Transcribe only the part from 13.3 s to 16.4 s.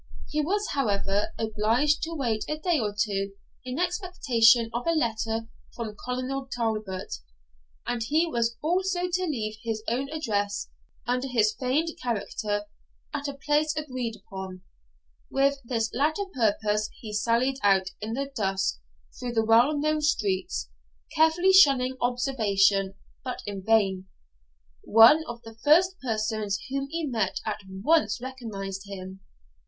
place agreed upon. With this latter